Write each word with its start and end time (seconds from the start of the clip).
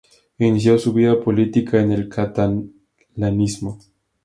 Inició 0.39 0.79
su 0.79 0.93
vida 0.93 1.21
política 1.23 1.79
en 1.79 1.91
el 1.91 2.09
catalanismo. 2.09 3.77